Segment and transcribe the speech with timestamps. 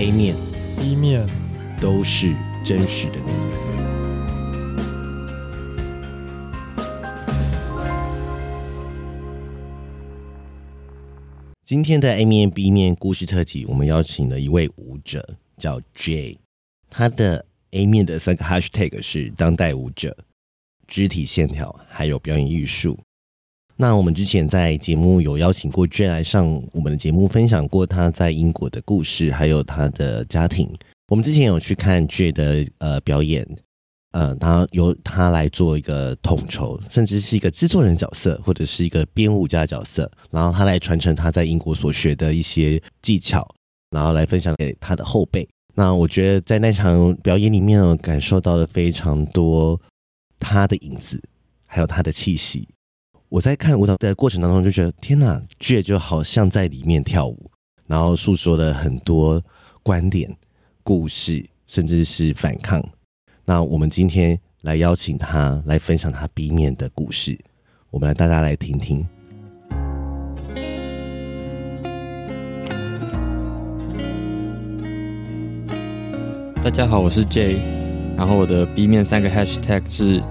[0.00, 0.34] A 面、
[0.78, 1.28] B 面
[1.78, 2.34] 都是
[2.64, 3.32] 真实的你。
[11.66, 16.38] 今天的 A 面、B 面故事特辑，我们邀请了一位舞者，叫 Jay。
[16.88, 20.16] 他的 A 面的三个 Hashtag 是当代舞者、
[20.90, 22.98] 肢体线条，还有表演艺术。
[23.76, 30.68] 那我们之前在节目有邀请过 Jay 来上我们的节目，分享过他在英国的故事，还有他的家庭。
[31.08, 33.46] 我们之前有去看 Jay 的呃表演，
[34.12, 43.46] 呃，他由他来做一个统筹，甚至是一个制作人角色，或者是一个编舞家角色，然后他来传承他在英国所学的一些技巧，
[43.90, 45.48] 然后来分享给他的后辈。
[45.74, 49.80] 那我觉得在那场表演里面，我感受到了非常多
[50.40, 51.22] 他的影子，
[51.66, 52.66] 还有他的气息。
[53.28, 57.48] 我在看舞蹈的过程当中，就觉得天哪，Jay 就好像在里面跳舞，
[57.86, 59.40] 然后诉说了很多
[59.84, 60.36] 观点、
[60.82, 62.82] 故事，甚至是反抗。
[63.44, 67.38] 那我们今天来邀请他来分享他 B 面的故事，
[67.90, 69.06] 我们来大家来听听。
[76.62, 77.62] 大家好，我是 Jay，
[78.20, 80.22] 然后我的 B 面三个 Hashtag 是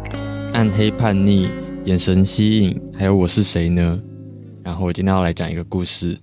[0.53, 1.49] 暗黑叛逆。
[1.85, 3.99] 眼神吸引，还有我是谁呢？
[4.61, 6.15] 然后我今天要来讲一个故事。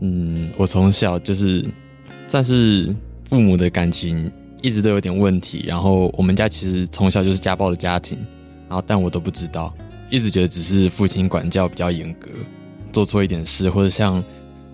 [0.00, 1.66] 嗯，我从小就是
[2.28, 4.30] 算是父母的感情
[4.62, 8.16] 一直都有点问题，然后我们家其实从小就是家暴的家庭，
[8.68, 9.74] 然后但我都不知道，
[10.08, 12.28] 一直觉得只是父亲管教比较严格，
[12.92, 14.22] 做错一点事或者像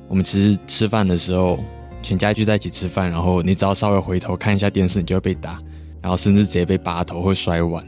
[0.08, 1.58] 我们其实吃饭的时候，
[2.02, 5.58] 全家聚在一起吃饭，然后你只要稍微回头看一下电视，你就会被打，
[6.02, 7.82] 然后甚至直接被扒头或摔碗。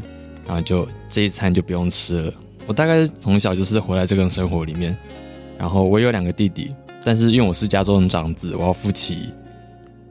[0.47, 2.33] 然后就这一餐就不用吃了。
[2.67, 4.97] 我大概从小就是活在这个生活里面。
[5.59, 9.31] 然后我有两个弟弟，但是因为我是家中的长子，我要负起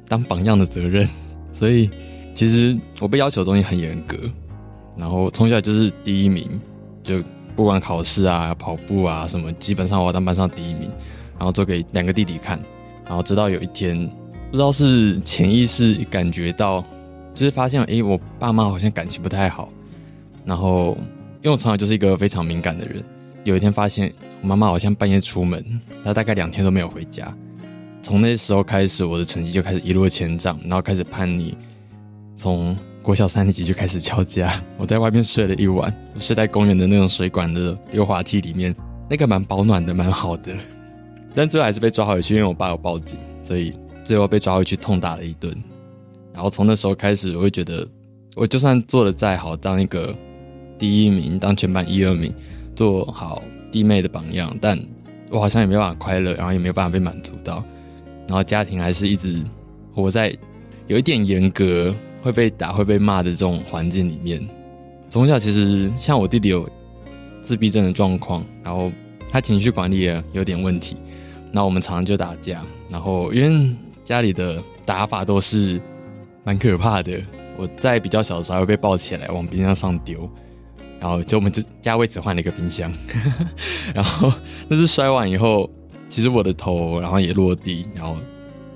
[0.07, 1.07] 当榜样的责任，
[1.51, 1.89] 所以
[2.33, 4.17] 其实我被要求的东西很严格。
[4.97, 6.59] 然后从小就是第一名，
[7.03, 7.21] 就
[7.55, 10.89] 不管考试啊、跑步啊什么，基本上我要当班上第一名，
[11.37, 12.59] 然后做给两个弟弟看。
[13.05, 14.09] 然后直到有一天，
[14.49, 16.83] 不知道是潜意识感觉到，
[17.33, 19.69] 就是发现，诶，我爸妈好像感情不太好。
[20.45, 20.97] 然后，
[21.41, 23.03] 因为我从小就是一个非常敏感的人，
[23.43, 24.11] 有一天发现
[24.41, 25.63] 我妈妈好像半夜出门，
[26.03, 27.33] 她大概两天都没有回家。
[28.01, 31.57] 从那时候开始，我的成绩就开始一落千丈，然后开始叛逆。
[32.35, 38.75] 从国小三年级就开始敲家，我在外面睡了一晚，睡在公园的那种水管的溜滑梯里面，
[39.09, 40.53] 那个蛮保暖的，蛮好的。
[41.33, 43.73] 但最后还是被抓回去，因为我爸有报警，所以
[44.03, 45.55] 最后被抓回去痛打了一顿。
[46.33, 47.87] 然后从那时候开始，我会觉得，
[48.35, 50.13] 我就算做得再好，当一个。
[50.79, 52.33] 第一名，当全班一二名，
[52.75, 54.77] 做好弟妹的榜样，但
[55.29, 57.63] 我好像也没办法快乐，然后也没有办法被满足到，
[58.27, 59.41] 然后家庭还是一直
[59.93, 60.35] 活在
[60.87, 64.45] 有一点严格，会被打、会被骂的这种环境里面。
[65.07, 66.67] 从小其实像我弟弟有
[67.41, 68.91] 自闭症的状况，然后
[69.29, 70.97] 他情绪管理也有点问题，
[71.49, 73.73] 那我们常常就打架，然后因为
[74.03, 75.79] 家里的打法都是
[76.43, 77.21] 蛮可怕的，
[77.57, 80.29] 我在比较小的时候还会被抱起来往冰箱上丢。
[80.99, 82.89] 然后就我们这家位置换了一个冰箱，
[83.93, 84.31] 然后
[84.69, 85.69] 那次摔完以后，
[86.07, 88.15] 其实我的头然后也落地，然后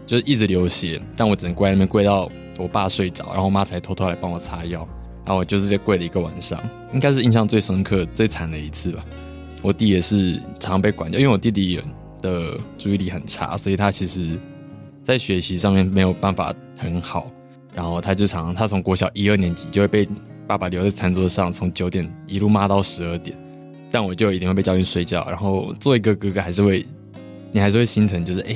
[0.06, 4.86] 就一直流血，但我只能跪在那边跪到我爸睡着，然后我妈才偷偷来帮我擦药，
[5.24, 6.62] 然后我就直接跪了一个晚上，
[6.92, 9.06] 应该是印象最深刻、最惨的一次吧。
[9.62, 11.82] 我弟也是常常被管教，因为我弟弟
[12.22, 14.38] 的注意力很差，所以他其实
[15.02, 17.32] 在学习上面没有办法很好，
[17.78, 20.10] 然后他就常常他从国小一二年级就会被。
[20.48, 23.38] 爸爸留在餐桌上，从九点一路骂到十二点，
[23.92, 25.28] 但我就一定会被叫去睡觉。
[25.28, 26.86] 然后做一个哥哥还是会，
[27.52, 28.56] 你还是会心疼，就是哎、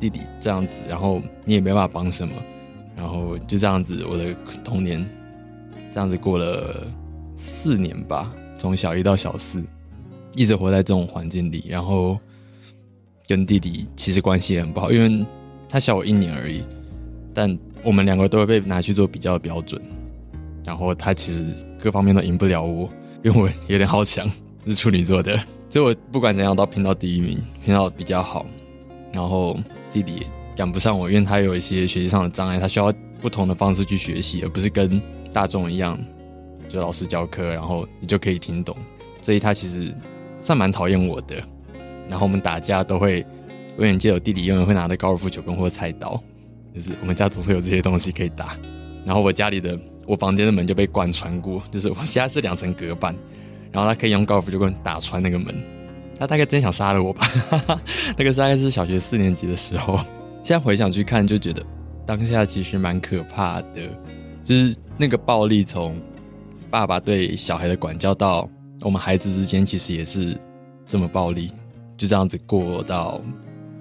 [0.00, 2.32] 弟弟这样子，然后你也没办法帮什么，
[2.96, 4.34] 然后就这样子，我的
[4.64, 5.06] 童年
[5.92, 6.86] 这样子过了
[7.36, 9.62] 四年吧，从小一到小四，
[10.34, 12.18] 一直活在这种环境里，然后
[13.28, 15.26] 跟弟弟其实关系也很不好，因为
[15.68, 16.64] 他小我一年而已，
[17.34, 19.80] 但我们两个都会被拿去做比较的标准。
[20.64, 21.46] 然后他其实
[21.78, 22.90] 各方面都赢不了我，
[23.22, 24.28] 因为我有点好强，
[24.66, 25.38] 是处女座的，
[25.70, 28.44] 所以我不管怎样都拼到第一名，拼到比较好。
[29.12, 29.56] 然后
[29.92, 32.92] 弟弟赶不上我，因为他有一些学习上的障碍，他需要
[33.22, 35.00] 不同的方式去学习，而不是跟
[35.32, 35.96] 大众一样，
[36.68, 38.76] 就老师教课，然后你就可以听懂。
[39.22, 39.94] 所以他其实
[40.40, 41.36] 算蛮讨厌我的。
[42.08, 43.24] 然后我们打架都会，
[43.76, 46.20] 我永远记得我弟弟永远会拿着高尔夫球棍或菜刀，
[46.76, 48.56] 就是我们家总是有这些东西可以打。
[49.04, 49.76] 然后我家里的。
[50.08, 53.12] 我房间的门就被贯穿过，就是我家是两层隔板，
[53.72, 55.52] 然后他可以用高尔夫球棍打穿那个门，
[56.16, 57.28] 他大概真想杀了我吧。
[58.16, 59.96] 那个大概是小学四年级的时候，
[60.44, 61.60] 现在回想去看，就觉得
[62.06, 63.80] 当下其实蛮可怕的，
[64.44, 66.00] 就是那个暴力从
[66.70, 68.48] 爸爸对小孩的管教到
[68.82, 70.38] 我们孩子之间，其实也是
[70.86, 71.50] 这么暴力，
[71.96, 73.20] 就这样子过到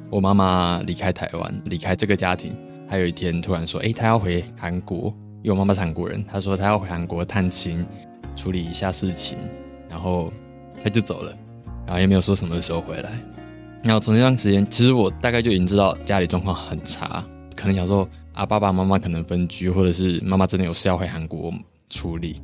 [0.09, 2.51] 我妈妈离开台湾，离开这个家庭。
[2.87, 6.23] 他有一天突然说：“哎，他要回韩国，因为我妈妈是韩国人。
[6.27, 7.85] 他说他要回韩国探亲，
[8.35, 9.37] 处理一下事情，
[9.89, 10.31] 然后
[10.83, 11.35] 他就走了，
[11.85, 13.11] 然后也没有说什么时候回来。
[13.83, 21.53] 然后从那段时间，其实我大概就已经知道家里状况很差，可能小时候啊，爸爸妈妈可能分居，或者是妈妈真的有事要回韩国
[21.89, 22.41] 处理。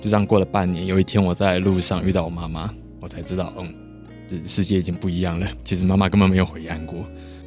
[0.00, 3.74] 就这样过了半年，有一天我在路上遇到我妈妈，我才知道，嗯，
[4.28, 5.46] 这世界已经不一样了。
[5.64, 7.04] 其实妈妈根本没有回韩国，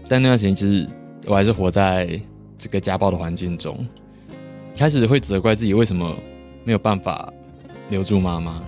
[0.07, 0.87] 但那段时间其实。”
[1.27, 2.19] 我还是活在
[2.57, 3.85] 这个家暴的环境中，
[4.75, 6.15] 开始会责怪自己为什么
[6.63, 7.31] 没有办法
[7.89, 8.63] 留住妈妈，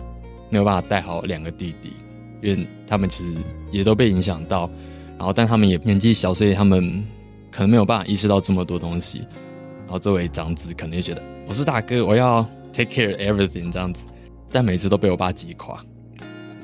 [0.49, 1.93] 没有办法带好两个弟弟，
[2.41, 3.37] 因为他们其实
[3.71, 4.69] 也都被影响到，
[5.17, 7.03] 然后但他们也年纪小，所以他们
[7.49, 9.19] 可能没有办法意识到这么多东西。
[9.85, 14.03] 然后作为长子，可能就觉得我是大哥，我要 take care everything 这样子，
[14.51, 15.83] 但每次都被我爸击垮。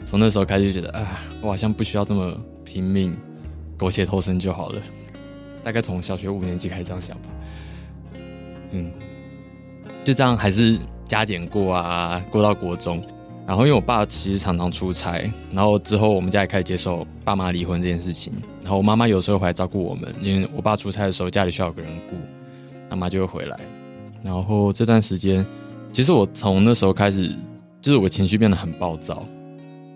[0.03, 3.17] 从那时候开始就觉得啊，我好像不需要这么拼命，
[3.77, 4.81] 苟且偷生就好了。
[5.65, 7.23] 大概从小学五年级开始这样想吧，
[8.69, 8.91] 嗯，
[10.03, 13.03] 就这样还是加减过啊，过到国中，
[13.47, 18.31] 然后因为我爸其实常常出差，然后之后我们家也开始接受爸妈离婚这件事情，
[18.61, 22.15] 然后我妈妈有时候回来照顾我们，因为我爸出差的时候家里需要有个人顾，
[22.87, 23.59] 妈妈就会回来，
[24.21, 25.43] 然后这段时间，
[25.91, 27.35] 其实我从那时候开始，
[27.81, 29.25] 就是我情绪变得很暴躁，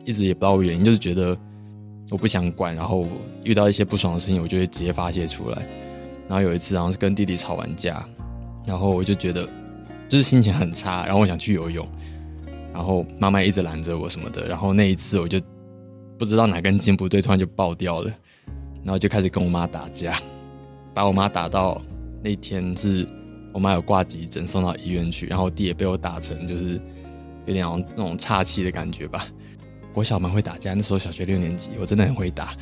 [0.04, 1.38] 一直也不知道原因，就是觉得。
[2.10, 3.08] 我不想管，然后
[3.44, 5.66] 遇到一些不爽的事情，我就会直接发泄出来。
[6.28, 8.06] 然后有一次，好像是跟弟弟吵完架，
[8.66, 9.48] 然后我就觉得
[10.08, 11.88] 就是心情很差，然后我想去游泳，
[12.74, 14.48] 然后妈妈一直拦着我什么的。
[14.48, 15.40] 然后那一次，我就
[16.18, 18.12] 不知道哪根筋不对，突然就爆掉了，
[18.84, 20.20] 然后就开始跟我妈打架，
[20.94, 21.82] 把我妈打到
[22.24, 23.08] 那天是
[23.54, 26.80] 我妈有挂急诊送到医院去，然后我弟也被我打成就是
[27.46, 27.66] 有点
[27.96, 29.28] 那种岔气的感觉吧。
[29.94, 32.56] 我小蛮会打架，那时候小学六年级，我真的很会打。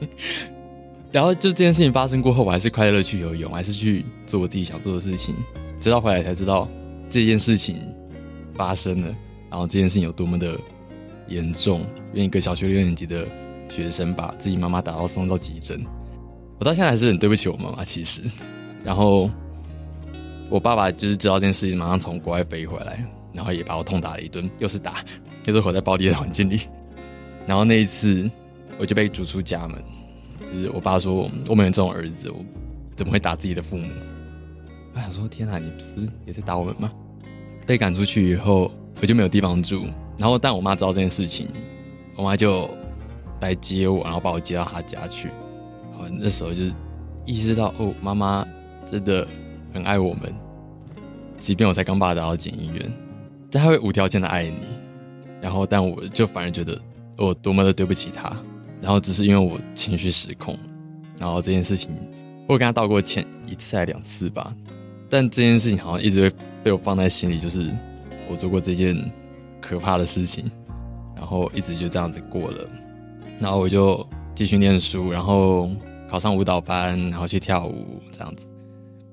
[1.12, 5.34] 然后就这件事情发生过后，我还是快乐去游泳，还是去做我自己想做的事情。
[5.80, 6.68] 直到回来才知道
[7.08, 7.82] 这件事情
[8.54, 9.08] 发生了，
[9.50, 10.58] 然后这件事情有多么的
[11.28, 11.80] 严重。
[12.12, 13.26] 因为一个小学六年级的
[13.68, 15.84] 学生把自己妈妈打到送到急诊，
[16.58, 17.84] 我到现在还是很对不起我妈妈。
[17.84, 18.22] 其实，
[18.82, 19.28] 然后
[20.48, 23.04] 我爸爸就是知道这件事情，马上从国外飞回来。
[23.32, 25.04] 然后也把我痛打了一顿，又是打，
[25.42, 26.62] 就是活在暴力的环境里。
[27.46, 28.30] 然后那一次，
[28.78, 29.82] 我就被逐出家门。
[30.40, 32.44] 就是我爸说，我们我们有这种儿子，我
[32.96, 33.88] 怎么会打自己的父母？
[34.94, 36.90] 我想说，天哪，你不是也在打我们吗？
[37.66, 38.70] 被赶出去以后，
[39.00, 39.86] 我就没有地方住。
[40.18, 41.48] 然后，但我妈知道这件事情，
[42.16, 42.68] 我妈就
[43.40, 45.28] 来接我，然后把我接到她家去。
[45.96, 46.64] 好，那时候就
[47.24, 48.46] 意识到，哦，妈妈
[48.84, 49.26] 真的
[49.72, 50.34] 很爱我们，
[51.38, 52.92] 即便我才刚把她带到进医院。
[53.50, 54.56] 但他会无条件的爱你，
[55.40, 56.80] 然后但我就反而觉得
[57.16, 58.36] 我多么的对不起他，
[58.80, 60.58] 然后只是因为我情绪失控，
[61.18, 61.90] 然后这件事情
[62.46, 64.54] 我跟他道过歉一次还两次吧，
[65.08, 66.32] 但这件事情好像一直
[66.62, 67.70] 被我放在心里，就是
[68.30, 68.96] 我做过这件
[69.60, 70.50] 可怕的事情，
[71.16, 72.68] 然后一直就这样子过了，
[73.38, 75.70] 然后我就继续念书，然后
[76.08, 78.46] 考上舞蹈班，然后去跳舞这样子，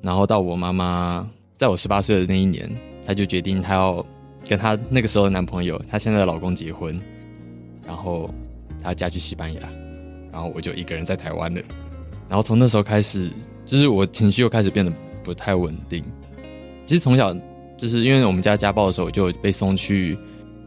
[0.02, 2.70] 然后到我妈妈在我十八岁的那一年，
[3.06, 4.06] 她就决定她要。
[4.48, 7.00] 跟她那个时候的男朋友，她现在的老公结婚，
[7.86, 8.30] 然后
[8.84, 9.62] 她嫁去西班牙，
[10.32, 11.62] 然后我就一个人在台湾了。
[12.30, 13.32] 然后从那时候开始，
[13.66, 14.92] 就是我情绪又开始变得
[15.24, 16.04] 不太稳定。
[16.86, 17.36] 其实从小
[17.78, 20.18] 就是因为我们家家暴的时候，就被送去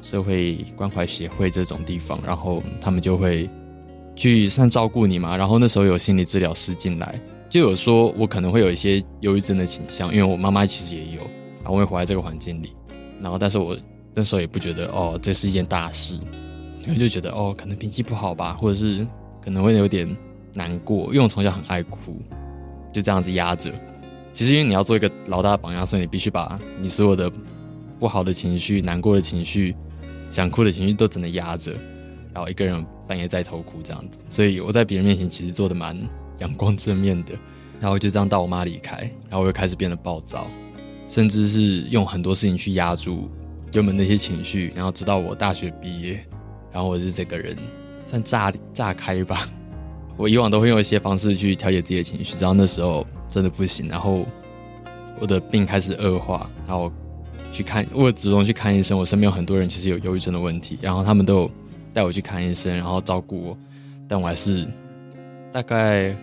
[0.02, 3.48] 社会关怀协会这种地方，然后他们就会
[4.16, 5.36] 去算照顾你嘛。
[5.36, 11.20] 然后那时候有心理治疗师进来，就有说我可能会有一些忧郁症的倾向，因为我妈妈其实也有，
[11.58, 12.72] 然后我会活在这个环境里。
[13.20, 13.76] 然后，但是我
[14.14, 16.14] 那时候也不觉得哦，这是一件大事，
[16.82, 19.06] 因为就觉得哦，可能脾气不好吧，或者是
[19.44, 20.08] 可能会有点
[20.52, 22.20] 难过，因为我从小很爱哭，
[22.92, 23.72] 就这样子压着。
[24.32, 27.30] 其实，因为你要做一个老大的榜样，所以你必须把你所有的
[27.98, 29.74] 不好的情绪、难过的情绪、
[30.30, 31.72] 想哭的情绪都只能压着，
[32.32, 34.18] 然后一个人半夜在偷哭这样子。
[34.28, 35.96] 所以我在别人面前其实做的蛮
[36.38, 37.34] 阳光正面的。
[37.80, 38.98] 然后就这样到我妈离开，
[39.30, 40.46] 然后我又开始变得暴躁。
[41.10, 43.28] 甚至是用很多事情去压住
[43.72, 46.24] 原本那些情绪，然后直到我大学毕业，
[46.72, 47.56] 然后我是这个人
[48.06, 49.46] 算炸炸开吧。
[50.16, 54.24] 我以往都会用一些方式去调节自己的情绪，直到那时候真的不行，然后
[55.18, 56.92] 我的病开始恶化，然后
[57.50, 58.96] 去看，我主动去看医生。
[58.96, 61.50] 我身边有很多人其实有忧郁症的问题，然后他们都有
[61.92, 63.58] 带我去看医生，然后照顾我，
[64.06, 64.64] 但我还是
[65.52, 66.14] 大概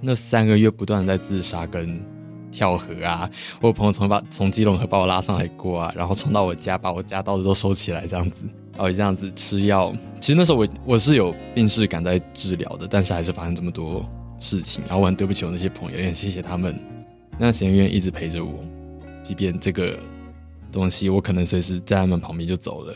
[0.00, 2.00] 那三个月不断在自杀跟
[2.52, 3.28] 跳河啊。
[3.60, 9.92] 我有朋友从把从基隆河把我拉上来过啊，然后冲到我家把我家刀子都收起来这样子，然后这样子吃药。
[10.20, 14.04] 其实那时候我我是有病逝感在治疗的，但是还是发生这么多
[14.38, 16.78] 事情，然后我很对不起我那些朋友，也很谢谢他们
[17.32, 18.52] 那段时间愿意一直陪着我，
[19.24, 19.98] 即便这个。
[20.72, 22.94] 东西我可能随时在他们旁边就走了，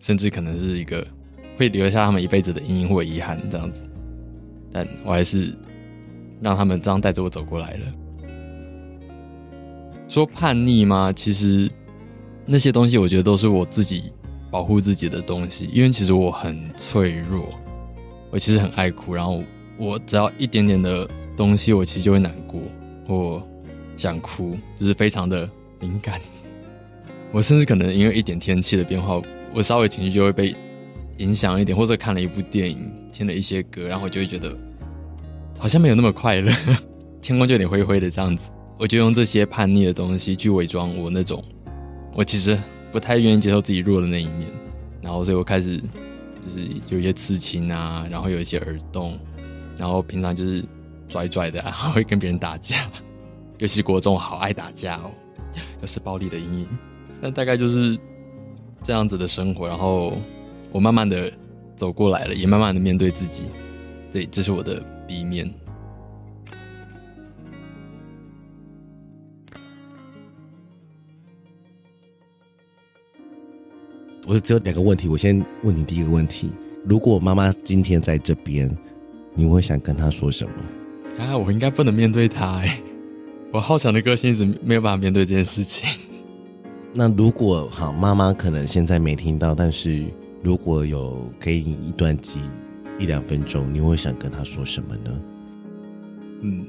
[0.00, 1.06] 甚至可能是一个
[1.56, 3.84] 会留下他们一辈子的阴影或遗憾这样子，
[4.72, 5.56] 但我还是
[6.40, 7.86] 让他们这样带着我走过来了。
[10.08, 11.12] 说叛逆吗？
[11.12, 11.70] 其实
[12.44, 14.12] 那些东西我觉得都是我自己
[14.50, 17.48] 保护自己的东西，因为其实我很脆弱，
[18.30, 19.42] 我其实很爱哭，然后
[19.76, 22.60] 我只要一点点的东西，我其实就会难过
[23.08, 23.42] 我
[23.96, 25.48] 想哭，就是非常的
[25.80, 26.20] 敏感。
[27.32, 29.20] 我甚至可能因为一点天气的变化，
[29.52, 30.54] 我稍微情绪就会被
[31.18, 34.56] 影响一点，或者看了一部电影，听了一些歌，然后我就会觉得
[35.58, 36.52] 好像没有那么快乐，
[37.20, 38.48] 天空就有点灰灰的这样子。
[38.78, 41.42] 我就用这些叛逆的东西去伪装我那种
[42.14, 42.58] 我其实
[42.92, 44.48] 不太愿意接受自己弱的那一面，
[45.02, 49.18] 然后所以我开始就是有一些刺青啊，然后有一些耳洞，
[49.76, 50.64] 然后平常就是
[51.08, 52.90] 拽拽的，还 会跟别人打架，
[53.58, 55.10] 尤其国中好爱打架哦，
[55.80, 56.68] 又是暴力的阴影。
[57.20, 57.98] 那大概就是
[58.82, 60.16] 这样子的生活，然后
[60.72, 61.30] 我慢慢的
[61.76, 63.44] 走过来了，也慢慢的面对自己。
[64.10, 65.52] 对，这是我的 B 面。
[74.28, 76.50] 我只有两个问题，我先问你第一个问题：
[76.84, 78.68] 如果妈妈今天在这边，
[79.34, 81.22] 你会想跟她说什么？
[81.24, 82.80] 啊，我应该不能面对她哎，
[83.52, 85.88] 我好强的个性一直没有办法面对这件事情。
[86.92, 90.04] 那如果好，妈妈可能现在没听到，但是
[90.42, 92.40] 如果有给你一段机
[92.98, 95.20] 一两分钟，你会想跟她说什么呢？
[96.40, 96.66] 嗯，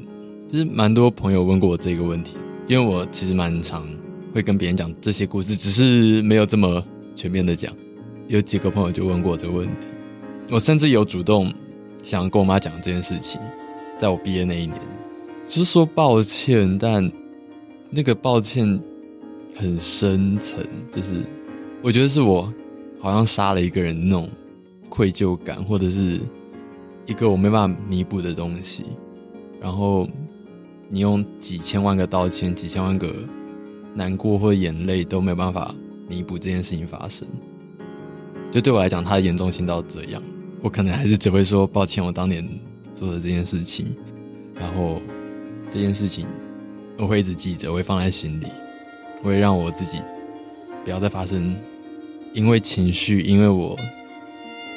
[0.47, 2.35] 其实蛮多朋友问过我这个问题，
[2.67, 3.83] 因为我其实蛮常
[4.31, 6.83] 会跟别人讲这些故事，只是没有这么
[7.17, 7.75] 全面的讲。
[8.27, 9.87] 有几个朋友就问过这个问题，
[10.51, 11.53] 我甚至有主动
[12.01, 13.41] 想跟我妈讲这件事情，
[13.99, 14.79] 在我毕业那一年，
[15.45, 17.11] 就是说抱歉，但
[17.89, 18.79] 那个抱歉。
[19.59, 21.25] 很深层，就是
[21.81, 22.53] 我觉得是我
[22.99, 24.29] 好像杀了一个人那种
[24.87, 26.21] 愧疚感，或者是
[27.07, 28.85] 一个我没办法弥补的东西。
[29.59, 30.07] 然后
[30.89, 33.11] 你用几千万个道歉、几千万个
[33.95, 35.73] 难过或眼泪都没有办法
[36.07, 37.27] 弥补这件事情发生。
[38.51, 40.21] 就对我来讲，它的严重性到这样，
[40.61, 42.47] 我可能还是只会说抱歉，我当年
[42.93, 43.95] 做的这件事情。
[44.55, 45.01] 然后
[45.69, 46.25] 这件事情
[46.97, 48.47] 我会一直记着，我会放在心里。
[49.21, 49.99] 我会让我自己
[50.83, 51.55] 不要再发生，
[52.33, 53.77] 因为情绪，因为我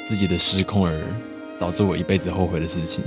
[0.07, 1.01] 自己的失控而
[1.59, 3.03] 导致我一辈子后悔的事情。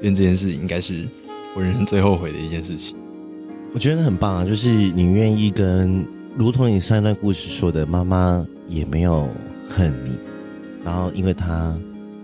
[0.00, 1.06] 因为这件事应该是
[1.54, 2.96] 我人生最后悔的一件事情。
[3.74, 6.04] 我觉得很棒啊，就是你愿意跟，
[6.36, 9.28] 如同你上一段故事说的，妈妈也没有
[9.68, 10.16] 恨你，
[10.84, 11.78] 然后因为她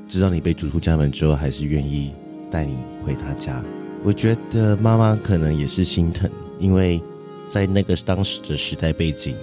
[0.09, 2.13] 知道你被逐出家门之后，还是愿意
[2.51, 3.63] 带你回她家。
[4.03, 7.01] 我觉得妈妈可能也是心疼，因为。
[7.49, 9.37] 在那个当时的时代背景，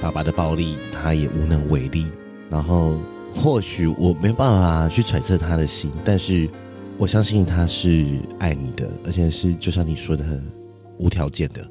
[0.00, 2.06] 爸爸的暴力他也无能为力。
[2.48, 2.96] 然后
[3.34, 6.48] 或许我没办法去揣测他的心，但是
[6.98, 8.06] 我相信他是
[8.38, 10.40] 爱你的，而且是就像你说的很
[10.98, 11.68] 无条件的。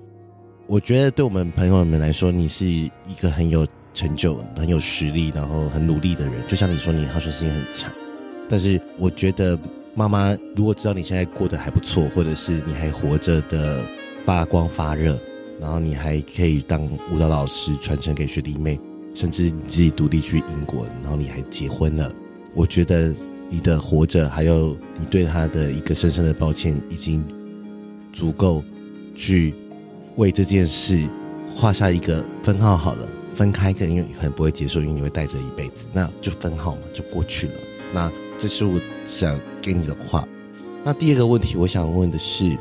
[0.71, 6.47] 我觉得对我们朋友们来说，你是一个很有成就、很有实力，然后很努力的人。
[6.47, 7.91] 就像你说，你好胜心很强。
[8.47, 9.59] 但是我觉得
[9.93, 13.83] 妈妈如果知道你现在过得还不错，或者是你还活着的
[14.23, 15.19] 发光发热。
[15.59, 18.79] 然后你还可以当舞蹈老师，传承给学弟妹，
[19.13, 22.09] 甚至你自己独立去英国，然后你还结婚了。
[22.53, 23.13] 我觉得
[23.49, 27.21] 你的活着，还有你对他的一个深深的抱歉，已经
[28.13, 28.63] 足够
[29.13, 29.53] 去
[30.15, 31.07] 为这件事
[31.49, 33.07] 画下一个分号好了。
[33.33, 37.53] 分开可能因为很不会结束，因为你会带着一辈子，那就分号嘛，就过去了。
[37.93, 40.27] 那这是我想给你的话。
[40.83, 42.57] 那第二个问题，我想问的是，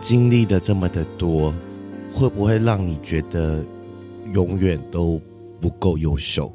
[0.00, 1.54] 经历的这么的多。
[2.10, 3.62] 会不会让你觉得
[4.32, 5.20] 永远都
[5.60, 6.50] 不够优秀？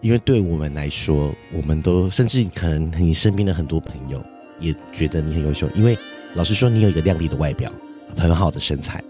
[0.00, 4.24] 因为对我们来说，我们都甚至可能你身边的很多朋友
[4.58, 5.68] 也觉得你很优秀。
[5.74, 5.96] 因为
[6.32, 7.70] 老实说，你有一个靓丽的外表，
[8.16, 9.04] 很好的身材，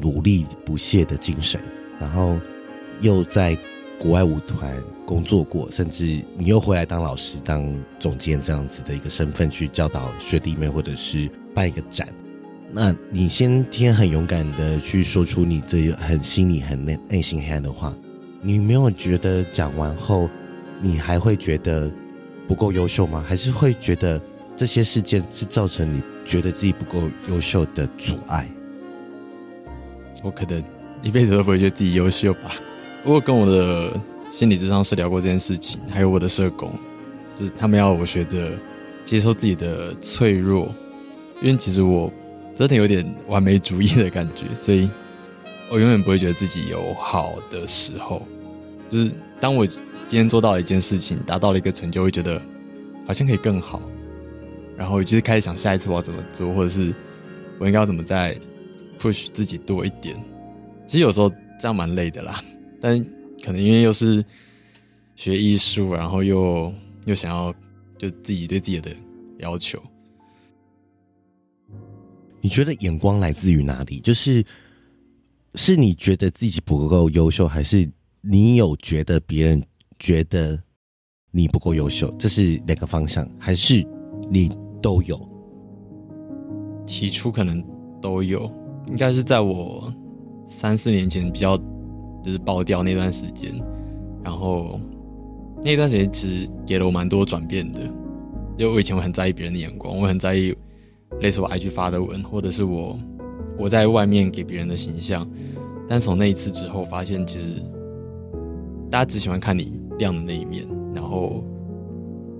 [0.00, 1.60] 努力不懈的精神，
[1.98, 2.38] 然后
[3.00, 3.56] 又在
[3.98, 6.04] 国外舞团工作过，甚至
[6.36, 12.08] 你又回来当老师、当总监这样子的一个身份去教导学弟妹，或者是办一个展。
[12.70, 17.96] 那你先天很勇敢的去说出你这很心里很内内心黑暗的话，
[18.42, 20.28] 你没有觉得讲完后，
[20.82, 21.90] 你还会觉得
[22.46, 23.24] 不够优秀吗？
[23.26, 24.20] 还是会觉得
[24.54, 28.46] 这些事件是造成你觉得自己不够优秀的阻碍？
[30.22, 30.62] 我可能
[31.02, 32.54] 一辈子都不会觉得自己优秀吧。
[33.04, 33.92] 我跟我的
[34.30, 36.72] 心理智商师聊过这件事情，还有我的社工，
[37.38, 38.50] 就是他们要我学着
[39.04, 40.74] 接受自己的脆弱，
[41.42, 42.12] 因为其实我。
[42.56, 44.90] 真的有点完美主义的感觉，所以
[45.70, 48.20] 我永远不会觉得自己有好的时候。
[48.90, 52.42] 就是当我今天做到了一件事情，达到了一个成就，会觉得
[53.06, 53.80] 好像可以更好，
[54.76, 56.92] 然后就是开始想下一次我要怎么做，或者是
[57.60, 58.36] 我应该要怎么再
[58.98, 60.16] push 自己多一点。
[60.86, 62.42] 其实有时候这样蛮累的啦，
[62.80, 62.98] 但
[63.42, 64.24] 可能因为又是
[65.16, 66.72] 学艺术，然后又
[67.04, 67.54] 又想要
[67.96, 68.90] 就自己对自己的
[69.38, 69.82] 要求。
[72.40, 74.00] 你觉得眼光来自于哪里？
[74.00, 74.44] 就是
[75.54, 77.90] 是你觉得自己不够优秀，还是
[78.20, 79.62] 你有觉得别人
[79.98, 80.62] 觉得
[81.32, 82.14] 你不够优秀？
[82.18, 83.84] 这是两个方向，还是
[84.30, 85.20] 你都有？
[86.86, 87.62] 起初可能
[88.00, 88.50] 都有，
[88.88, 89.92] 应该是在我
[90.48, 91.56] 三四年前比较
[92.22, 93.52] 就是爆掉那段时间，
[94.24, 94.80] 然后
[95.62, 97.80] 那段时间其实给了我蛮多转变的，
[98.56, 100.54] 因为我以前我很在意别人的眼光，我很在意。
[101.20, 102.94] 类似我 IG 发的文，或者是我
[103.58, 105.26] 我在外面给别人的形象，
[105.88, 107.62] 但从那一次之后，发现其实
[108.90, 110.66] 大家只喜欢看你亮的那一面。
[110.94, 111.42] 然后，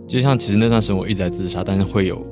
[0.06, 2.22] 就像其实那段时间我一直在自杀，但是会有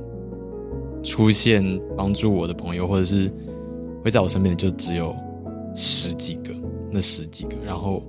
[1.03, 1.65] 出现
[1.97, 3.33] 帮助我的朋友，或者是
[4.07, 5.13] 会在我身边的就只有
[5.75, 6.55] 十几个，
[6.93, 7.57] 那十几个。
[7.65, 8.01] 然后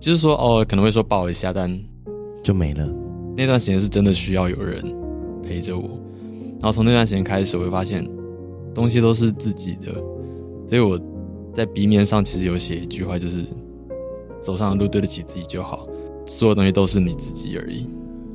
[0.00, 1.80] 就是说哦，可能会说抱一下，但
[2.42, 2.92] 就没了。
[3.36, 4.84] 那段时间是真的需要有人
[5.44, 5.88] 陪着我。
[6.54, 8.04] 然后从那段时间开始，我会发现
[8.74, 9.92] 东西都是自己的，
[10.66, 10.98] 所以我
[11.52, 13.44] 在 B 面上其实有写一句话，就是
[14.40, 15.86] 走上的路对得起自己就好，
[16.26, 17.86] 所有东西都是你自己而已，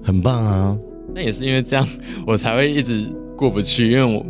[0.01, 0.79] 很棒啊！
[1.13, 1.85] 那也是因为这样，
[2.25, 4.25] 我才会一直过不去，因为我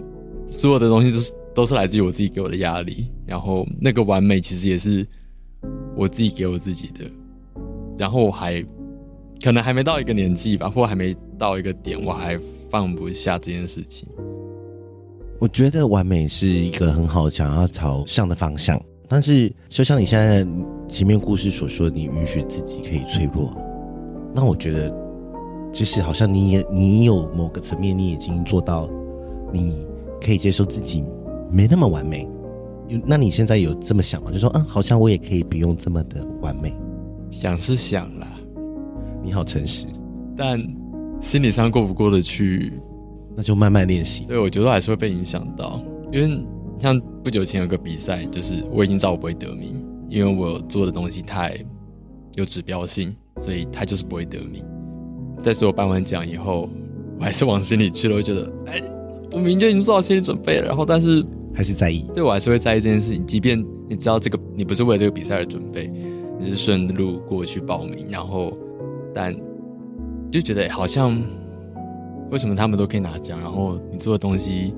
[0.50, 5.08] 所有的东西都是都是来自于我自己给我的压力，然后那个完美其实也是
[5.96, 7.06] 我自己给我自己的，
[7.98, 8.64] 然后我还
[9.44, 12.40] 可能还没到一个年纪吧，或还没到一个点，我还。
[12.72, 14.08] 放不下这件事情，
[15.40, 20.46] 我觉得完美是一个很好想要朝向的方向，但是就像你现在
[20.88, 23.52] 前面故事所说，你允许自己可以脆弱，
[24.36, 24.96] 那我觉得
[25.74, 28.88] 其实好像你也你有某个层面，你已经做到，
[29.52, 29.84] 你
[30.22, 31.04] 可以接受自己
[31.52, 32.28] 没那么完美。
[33.06, 34.32] 那你现在有这么想吗？
[34.32, 36.74] 就说嗯，好像我也可以不用这么的完美。
[37.32, 38.28] 想是想了，
[39.24, 39.86] 你好诚实，
[40.38, 40.60] 但。
[41.22, 42.72] 心理上过不过得去，
[43.36, 44.24] 那就慢慢练习。
[44.24, 45.84] 对，我觉得还是会被影响到，
[46.14, 46.42] 因为
[46.80, 51.60] 像不久前有个比赛，就是我已经知道我不会得名，因为我做的东西太
[52.36, 54.64] 有指标性，所以他就是不会得名。
[55.44, 56.70] 在所有颁完奖以后，
[57.20, 58.82] 我还是往心里去了，我觉得，哎，
[59.34, 61.22] 我明明就已经做好心理准备了，然后但是
[61.54, 63.26] 还是在意，对，我还是会在意这件事情。
[63.26, 65.92] 即便你知道这个，你不是为了这个比赛而准备，
[66.40, 68.58] 你是顺路过去报名，然后
[69.14, 69.36] 但。
[70.32, 71.20] 就觉得好像，
[72.30, 74.76] 为什么他们都可以拿奖，然后你做的东西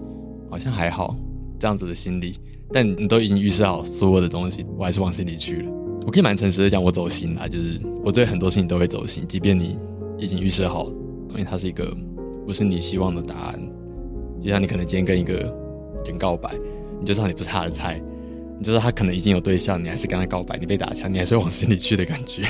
[0.50, 1.14] 好像还好，
[1.60, 2.40] 这样子的心理，
[2.72, 5.72] 但你都已经预设好所有的东西，我还是往心里去了。
[6.06, 9.78] 我可以蛮诚实的讲，我走心啦，就是我对很多事情都会走心，即便你
[10.18, 10.90] 已经预设好，
[11.32, 11.94] 因为它是一个
[12.48, 13.60] 不是你希望的答案。
[14.42, 15.54] 就像你可能今天跟一个
[16.06, 16.54] 人告白，
[17.00, 18.02] 你就知道你不是他的菜，
[18.58, 22.44] 你就知道他可能已经有对象，你还是跟他告白，你被打枪，你还是往心里去的感觉。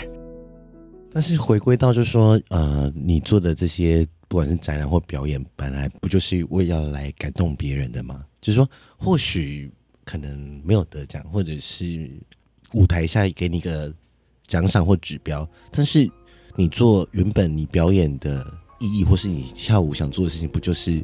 [1.13, 8.23] 但是回归到，就是说，呃，你做的这些，不管是展览或表演，本来不就是为要来感动别人的吗？
[8.39, 9.69] 就是说，或许
[10.05, 12.09] 可能没有得奖，或者是
[12.73, 13.93] 舞台下给你一个
[14.47, 16.09] 奖赏或指标，但是
[16.55, 18.45] 你做原本你表演的
[18.79, 21.03] 意义，或是你跳舞想做的事情，不就是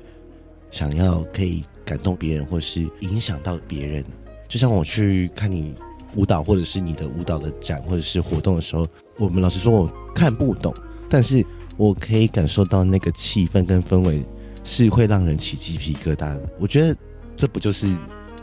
[0.72, 4.04] 想要可以感动别人，或是影响到别人？
[4.48, 5.76] 就像我去看你
[6.16, 8.88] 舞蹈，或者是你的舞蹈的展，或者是活动的时候。
[9.20, 10.72] 我们老师说，我看不懂，
[11.10, 11.44] 但是
[11.76, 14.24] 我可以感受到那个气氛跟氛围
[14.64, 16.50] 是会让人起鸡皮疙瘩的。
[16.60, 16.96] 我觉得
[17.36, 17.88] 这不就是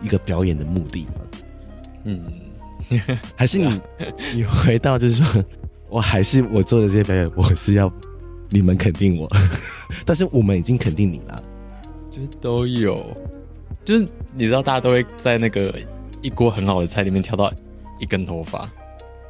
[0.03, 1.13] 一个表演的目的吗？
[2.07, 2.25] 嗯，
[3.37, 3.81] 还是你
[4.35, 5.45] 你回到就是说，
[5.89, 7.89] 我还是我做的这些表演，我是要
[8.51, 9.31] 你们肯定我，
[10.05, 11.45] 但是我们已经肯定你了，
[12.15, 13.05] 就都有，
[13.85, 15.75] 就是你知道，大家都会在那个
[16.23, 17.53] 一锅很好的菜里面挑到
[17.99, 18.71] 一根头发。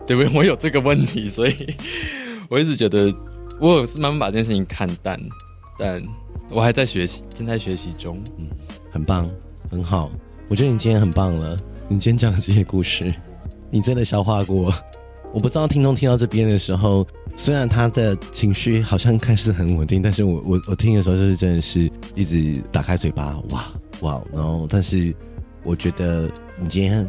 [0.07, 0.31] 对不对？
[0.37, 1.75] 我有这个问题，所以
[2.51, 3.11] 我一直觉得
[3.59, 5.19] 我有是慢慢把这件事情看淡，
[5.79, 6.03] 但
[6.51, 8.23] 我还在学习，正在学习中。
[8.37, 8.47] 嗯，
[8.91, 9.31] 很棒，
[9.71, 10.11] 很好。
[10.47, 11.57] 我觉得你今天很棒了，
[11.89, 13.15] 你今天讲的这些故事，
[13.71, 14.71] 你真的消化过。
[15.33, 25.15] 我不知道听众听到这边的时候，虽然他的情绪好像看似很稳定，但是我我我听的时候就是真的是一直打开嘴巴，哇哇，然后但是
[25.63, 27.09] 我觉得你今天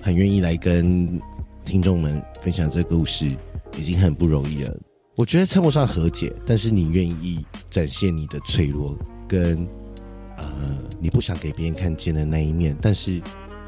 [0.00, 1.20] 很愿意来跟
[1.64, 3.30] 听众们分享这个故事，
[3.76, 4.74] 已经很不容易了。
[5.16, 8.96] 我觉得称不上和解，但是你愿意展现你的脆弱
[9.28, 9.68] 跟
[10.38, 10.44] 呃
[10.98, 13.20] 你不想给别人看见的那一面，但是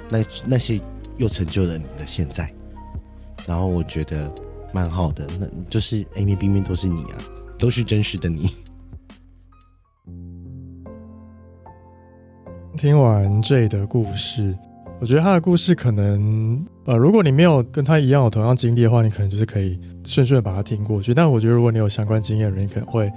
[0.08, 0.80] 那那些
[1.18, 2.50] 又成就了你的现在。
[3.46, 4.32] 然后我觉得
[4.74, 7.18] 蛮好的，那就是 A 面 B 面都是你啊，
[7.56, 8.50] 都是真实的你。
[12.76, 14.52] 听完 J 的故事，
[15.00, 21.14] 我觉得他的故事可能，呃，如果你没有跟他一样有同样经历的话，你可能就是可以顺顺的把它听过去。
[21.14, 23.08] 但我觉得如果你有相关经验的人，你可能会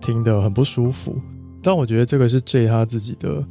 [0.00, 1.20] 听得很不舒服。
[1.60, 3.44] 但我觉得这个是 J 他自己的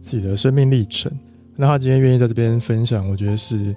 [0.00, 1.10] 自己的生命历程，
[1.56, 3.74] 那他今天愿意在这边分享，我觉得是。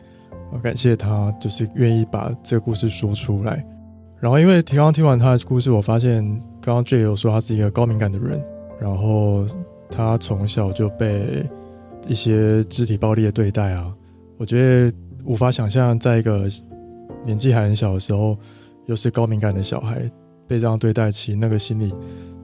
[0.52, 3.64] 我感谢他，就是愿意把这个故事说出来。
[4.20, 6.22] 然后，因为刚刚听完他的故事，我发现
[6.60, 8.42] 刚刚 J 有说他是一个高敏感的人，
[8.78, 9.46] 然后
[9.90, 11.46] 他从小就被
[12.08, 13.96] 一些肢体暴力的对待啊。
[14.38, 16.50] 我觉得无法想象，在一个
[17.26, 18.38] 年纪还很小的时候，
[18.88, 20.02] 又是高敏感的小孩
[20.48, 21.94] 被这样对待，其那个心理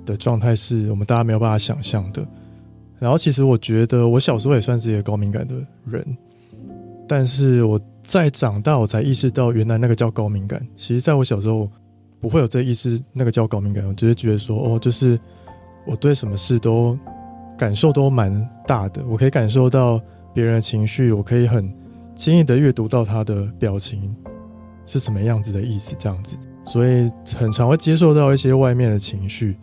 [0.05, 2.25] 的状态是我们大家没有办法想象的。
[2.99, 6.05] 然后，其实我觉得我小时候也算是一个高敏感的人，
[7.05, 7.77] 但是我。
[8.05, 10.65] 在长大，我才意识到原来那个叫高敏感。
[10.75, 11.69] 其实，在我小时候
[12.21, 13.85] 不会有这意识，那个叫高敏感。
[13.85, 15.19] 我只是觉得说，哦，就是
[15.87, 16.97] 我对什么事都
[17.57, 19.99] 感受都蛮大的，我可以感受到
[20.35, 21.73] 别人的情绪，我可以很
[22.15, 24.15] 轻易的阅读到他的表情
[24.85, 26.37] 是什么样子的意思，这样子。
[26.63, 29.57] 所以，很常会接受到一些外面的情绪，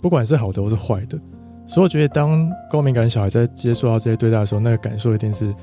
[0.00, 1.20] 不管是好的或是坏的。
[1.66, 5.54] 所以，我觉得当高敏感小孩在接受到这些对待的时候，那个感受一定是。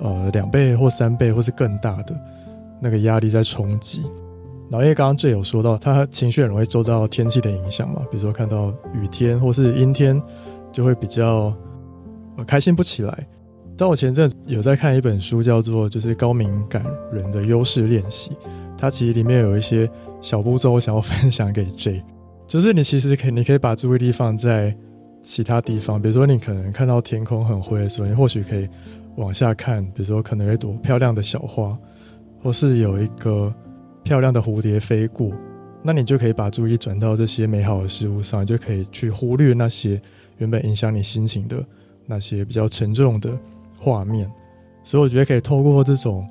[0.00, 2.14] 呃，两倍或三倍，或是更大的
[2.80, 4.02] 那个压力在冲击。
[4.70, 10.20] 然后，因为刚刚 J 有说到，他情绪很容易受到天气的影响嘛，比如说看到雨天或是阴天，
[10.72, 11.54] 就会比较
[12.36, 13.26] 呃开心不起来。
[13.76, 18.30] 但我前阵有在看一本书，叫做《就是高敏感人的优势练习》，
[18.76, 19.88] 它其实里面有一些
[20.20, 22.02] 小步骤，我想要分享给 J。
[22.46, 24.74] 就是你其实可以，你可以把注意力放在
[25.22, 28.68] 其他地方，比如说你可能看到天空很灰的时候，你或许可以。
[29.16, 31.78] 往下看，比如说可能有一朵漂亮的小花，
[32.42, 33.54] 或是有一个
[34.02, 35.30] 漂亮的蝴蝶飞过，
[35.82, 40.00] 那你就可以把注意力转到这些美好的事物上，就可以去忽略那些
[40.38, 41.64] 原本影响你心情的
[42.06, 43.38] 那些比较沉重的
[43.78, 44.30] 画面。
[44.82, 46.28] 所以我觉得可以透过这种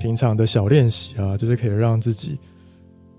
[0.00, 2.38] 平常的小练习啊，就是可以让自己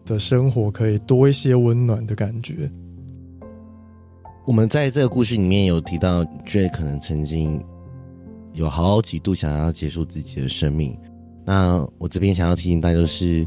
[0.05, 2.69] 的生活可以多一些温暖的感觉。
[4.45, 7.63] 我们在这个故事里面有提到，Jay 可能曾经。
[8.53, 10.97] 有好几度想要结束自己的生命，
[11.45, 13.45] 那我这边想要提醒大家，就是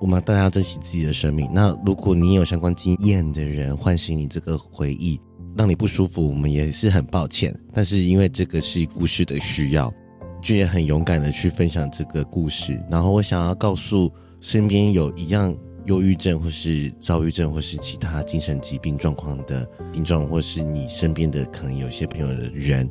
[0.00, 1.48] 我们大家要珍惜自己的生命。
[1.52, 5.20] 那如果你有相关经验的人唤醒你这个回忆，
[5.56, 7.54] 让你不舒服，我们也是很抱歉。
[7.72, 9.92] 但是因为这个是故事的需要，
[10.40, 12.80] 就也很勇敢的去分享这个故事。
[12.90, 15.54] 然后我想要告诉身边有一样
[15.86, 22.88] 忧郁症或是躁郁症或是其他精神疾病状况的听众，或是你身边的可能有些朋友的人。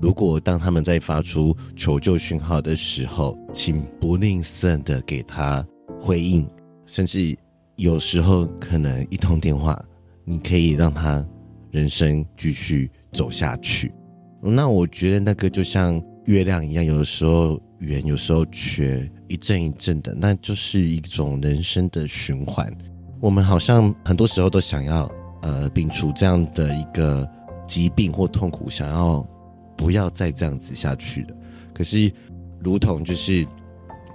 [0.00, 5.66] 如果当他们在发出求救讯号的时候，请不吝啬的给他
[5.98, 6.48] 回应，
[6.86, 7.36] 甚至
[7.74, 9.76] 有时候可能一通电话，
[10.24, 11.26] 你可以让他
[11.72, 13.92] 人生继续走下去。
[14.40, 22.72] 那我觉得那个就像月亮一样，有的时候圆，有时候缺，一阵一阵的，那就是一种人生的循环。
[23.20, 25.10] 我们好像很多时候都想要
[25.42, 27.28] 呃摒除这样的一个
[27.66, 29.26] 疾病或痛苦，想要。
[29.78, 31.28] 不要再这样子下去了。
[31.72, 32.12] 可是，
[32.58, 33.46] 如同就是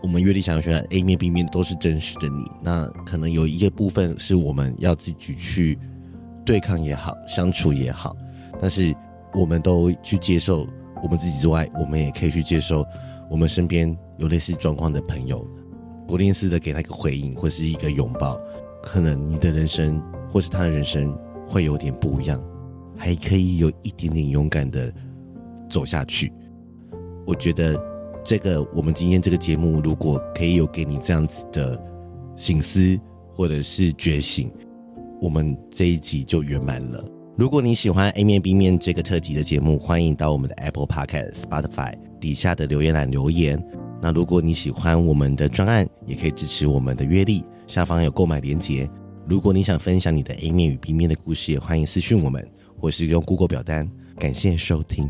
[0.01, 5.79] 我们约定想要选 A 面 B 面都是真实的你，那可能有一个部分是我们要自己去
[6.45, 8.13] 对抗也好，相处也好。
[8.59, 8.93] 但是，
[9.33, 10.67] 我们都去接受
[11.01, 12.85] 我们自己之外，我们也可以去接受
[13.31, 15.47] 我们身边有类似状况的朋友，
[16.05, 18.37] 不吝啬的给他一个回应或是一个拥抱。
[18.83, 22.43] 可能你的人生或是他的人生会有点不一样，
[22.97, 24.93] 还可以有一点点勇敢的。
[25.73, 26.31] 走下去，
[27.25, 27.75] 我觉得
[28.23, 31.81] 这个我们今天这个节目，如果可以有给你这样子的
[32.35, 32.99] 醒思
[33.33, 34.51] 或者是觉醒，
[35.19, 37.03] 我们这一集就圆满了。
[37.35, 43.59] 如果你喜欢 A 面 B 面这个特辑的节目，欢迎到我们的 Apple Podcast、Spotify 底下的留言栏留言。
[43.99, 48.87] 那如果你喜欢我们的专案，也可以支持我们的月历，下方有购买连接。
[49.27, 53.89] 如果你想分享你的 A 面与 B 面的故事，也欢迎私讯我们，或是用 Google 表单。
[54.19, 55.09] 感谢收听。